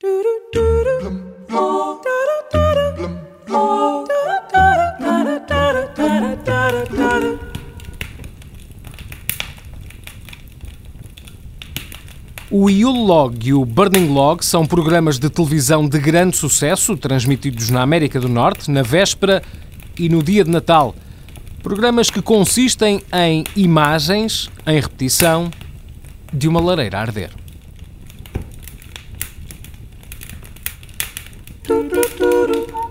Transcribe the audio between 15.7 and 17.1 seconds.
de grande sucesso,